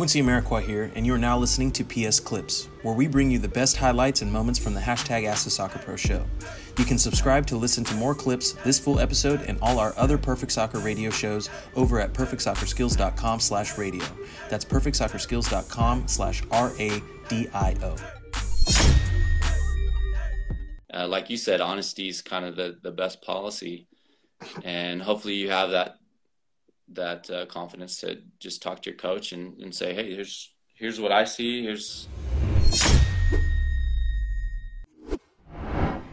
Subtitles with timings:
[0.00, 3.38] Quincy Amarikwa here, and you are now listening to PS Clips, where we bring you
[3.38, 6.24] the best highlights and moments from the hashtag Ask the Soccer Pro show.
[6.78, 10.16] You can subscribe to listen to more clips, this full episode, and all our other
[10.16, 14.06] Perfect Soccer radio shows over at perfectsoccerskills.com slash radio.
[14.48, 17.96] That's perfectsoccerskills.com slash R-A-D-I-O.
[20.94, 23.86] Uh, like you said, honesty is kind of the, the best policy.
[24.64, 25.99] And hopefully you have that
[26.92, 31.00] that uh, confidence to just talk to your coach and, and say, hey, here's here's
[31.00, 31.62] what I see.
[31.62, 32.08] Here's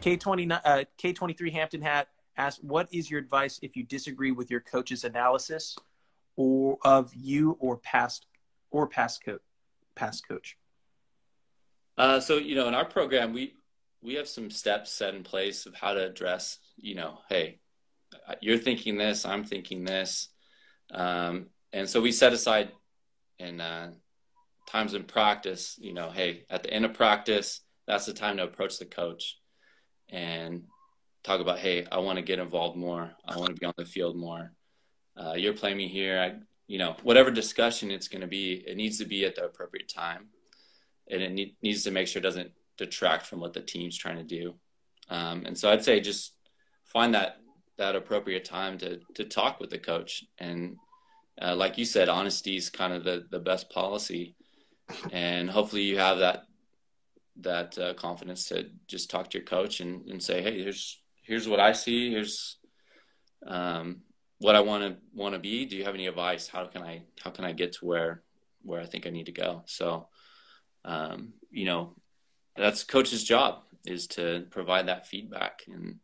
[0.00, 3.84] K twenty uh, K twenty three Hampton Hat asked, "What is your advice if you
[3.84, 5.76] disagree with your coach's analysis,
[6.36, 8.26] or of you or past
[8.70, 9.40] or past coach
[9.94, 10.56] past coach?"
[11.96, 13.54] Uh, so you know, in our program, we
[14.02, 16.58] we have some steps set in place of how to address.
[16.76, 17.58] You know, hey,
[18.40, 20.28] you're thinking this, I'm thinking this.
[20.92, 22.72] Um, and so we set aside
[23.38, 23.92] in uh,
[24.68, 28.44] times in practice, you know, hey, at the end of practice, that's the time to
[28.44, 29.38] approach the coach
[30.10, 30.64] and
[31.24, 33.10] talk about, hey, I want to get involved more.
[33.26, 34.52] I want to be on the field more.
[35.16, 36.20] Uh, you're playing me here.
[36.20, 39.44] I, you know, whatever discussion it's going to be, it needs to be at the
[39.44, 40.28] appropriate time,
[41.10, 44.16] and it need, needs to make sure it doesn't detract from what the team's trying
[44.16, 44.54] to do.
[45.08, 46.34] Um, and so I'd say just
[46.84, 47.38] find that
[47.78, 50.24] that appropriate time to to talk with the coach.
[50.38, 50.76] And
[51.40, 54.34] uh, like you said, honesty is kind of the the best policy.
[55.12, 56.44] And hopefully you have that
[57.40, 61.48] that uh, confidence to just talk to your coach and, and say, hey, here's here's
[61.48, 62.10] what I see.
[62.10, 62.56] Here's
[63.46, 64.02] um,
[64.38, 65.64] what I want to want to be.
[65.64, 66.48] Do you have any advice?
[66.48, 68.22] How can I how can I get to where
[68.62, 69.62] where I think I need to go?
[69.66, 70.08] So,
[70.84, 71.94] um, you know,
[72.56, 76.00] that's coach's job is to provide that feedback and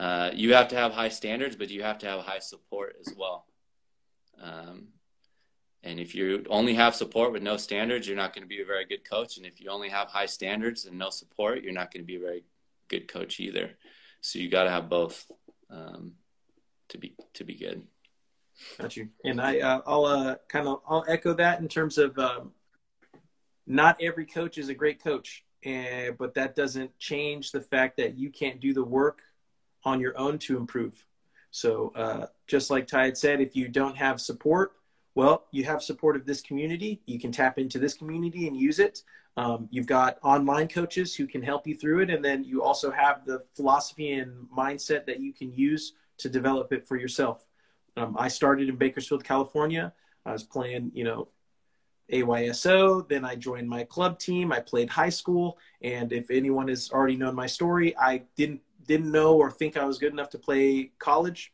[0.00, 3.14] uh, you have to have high standards, but you have to have high support as
[3.14, 3.44] well.
[4.40, 4.88] Um,
[5.82, 8.64] and if you only have support with no standards, you're not going to be a
[8.64, 9.36] very good coach.
[9.36, 12.16] And if you only have high standards and no support, you're not going to be
[12.16, 12.44] a very
[12.88, 13.72] good coach either.
[14.22, 15.30] So you got to have both
[15.68, 16.12] um,
[16.88, 17.82] to be to be good.
[18.78, 19.10] Got you.
[19.22, 22.52] And I uh, I'll uh, kind of I'll echo that in terms of um,
[23.66, 28.16] not every coach is a great coach, and but that doesn't change the fact that
[28.16, 29.20] you can't do the work
[29.84, 31.04] on your own to improve.
[31.50, 34.72] So, uh, just like Ty had said, if you don't have support,
[35.14, 37.02] well, you have support of this community.
[37.06, 39.02] You can tap into this community and use it.
[39.36, 42.10] Um, you've got online coaches who can help you through it.
[42.10, 46.72] And then you also have the philosophy and mindset that you can use to develop
[46.72, 47.46] it for yourself.
[47.96, 49.92] Um, I started in Bakersfield, California.
[50.24, 51.28] I was playing, you know,
[52.12, 53.08] AYSO.
[53.08, 54.52] Then I joined my club team.
[54.52, 55.58] I played high school.
[55.82, 59.84] And if anyone has already known my story, I didn't didn't know or think I
[59.84, 61.52] was good enough to play college.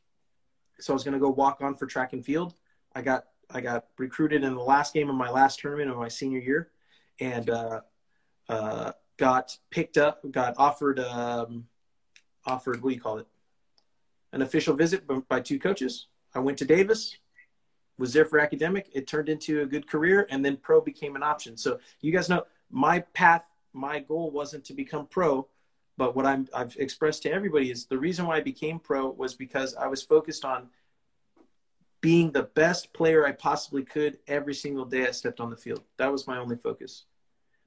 [0.81, 2.55] So I was going to go walk on for track and field.
[2.95, 6.09] I got I got recruited in the last game of my last tournament of my
[6.09, 6.71] senior year,
[7.21, 7.81] and uh,
[8.49, 11.67] uh, got picked up, got offered um,
[12.47, 13.27] offered what do you call it,
[14.33, 16.07] an official visit by two coaches.
[16.35, 17.19] I went to Davis,
[17.99, 18.89] was there for academic.
[18.95, 21.57] It turned into a good career, and then pro became an option.
[21.59, 23.45] So you guys know my path,
[23.75, 25.47] my goal wasn't to become pro.
[25.97, 29.35] But what I'm, I've expressed to everybody is the reason why I became pro was
[29.35, 30.69] because I was focused on
[32.01, 35.83] being the best player I possibly could every single day I stepped on the field.
[35.97, 37.05] That was my only focus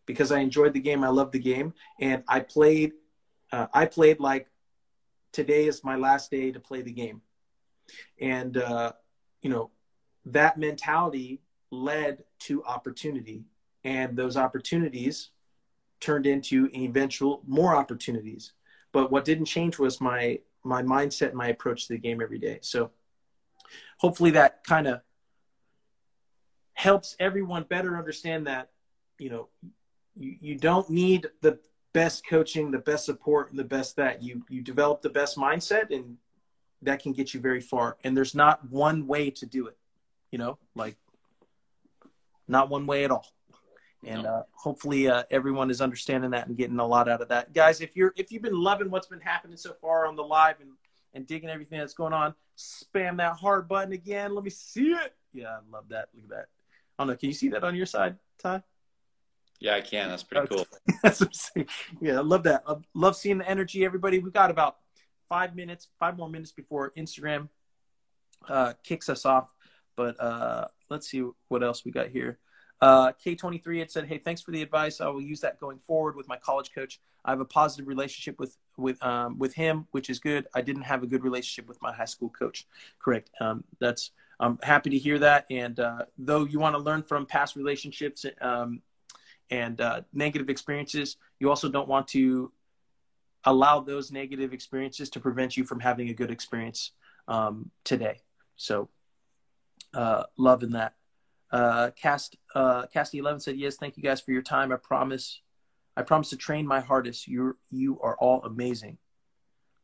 [0.05, 1.03] because I enjoyed the game.
[1.03, 2.93] I loved the game, and I played.
[3.51, 4.47] Uh, I played like
[5.31, 7.21] today is my last day to play the game,
[8.21, 8.93] and uh,
[9.41, 9.71] you know
[10.25, 11.41] that mentality
[11.71, 13.45] led to opportunity,
[13.83, 15.31] and those opportunities
[15.99, 18.53] turned into eventual more opportunities.
[18.91, 22.59] But what didn't change was my my mindset my approach to the game every day.
[22.61, 22.91] So
[23.97, 25.01] hopefully that kind of
[26.73, 28.69] helps everyone better understand that
[29.17, 29.49] you know
[30.15, 31.59] you, you don't need the
[31.93, 35.93] best coaching, the best support, and the best that you you develop the best mindset
[35.93, 36.17] and
[36.81, 37.97] that can get you very far.
[38.03, 39.77] And there's not one way to do it.
[40.31, 40.95] You know, like
[42.47, 43.25] not one way at all
[44.05, 47.53] and uh, hopefully uh, everyone is understanding that and getting a lot out of that.
[47.53, 50.55] Guys if you're if you've been loving what's been happening so far on the live
[50.61, 50.71] and
[51.13, 54.33] and digging everything that's going on spam that heart button again.
[54.33, 55.15] Let me see it.
[55.33, 56.09] Yeah i love that.
[56.13, 56.45] Look at that.
[56.97, 57.15] I don't know.
[57.15, 58.63] Can you see that on your side ty?
[59.59, 60.09] Yeah i can.
[60.09, 60.67] That's pretty cool.
[61.03, 61.67] That's what I'm saying.
[62.01, 62.63] yeah i love that.
[62.67, 64.19] I love seeing the energy everybody.
[64.19, 64.77] We've got about
[65.27, 67.49] five minutes five more minutes before instagram
[68.47, 69.53] uh, kicks us off.
[69.95, 72.39] But uh, let's see what else we got here
[72.81, 75.01] uh, K23 had said, "Hey, thanks for the advice.
[75.01, 76.99] I will use that going forward with my college coach.
[77.25, 80.47] I have a positive relationship with with um, with him, which is good.
[80.53, 82.67] I didn't have a good relationship with my high school coach.
[82.99, 83.29] Correct.
[83.41, 85.45] Um, that's I'm happy to hear that.
[85.49, 88.81] And uh, though you want to learn from past relationships um,
[89.49, 92.51] and uh, negative experiences, you also don't want to
[93.43, 96.91] allow those negative experiences to prevent you from having a good experience
[97.27, 98.21] um, today.
[98.55, 98.89] So,
[99.93, 100.93] uh, loving that.
[101.51, 104.71] Uh, Cast uh, Casty Eleven said, "Yes, thank you guys for your time.
[104.71, 105.41] I promise,
[105.97, 107.27] I promise to train my hardest.
[107.27, 108.97] You you are all amazing.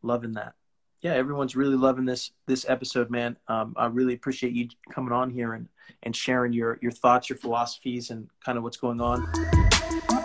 [0.02, 0.54] Loving that.
[1.02, 3.38] Yeah, everyone's really loving this this episode, man.
[3.48, 5.68] Um, I really appreciate you coming on here and
[6.04, 10.25] and sharing your your thoughts, your philosophies, and kind of what's going on."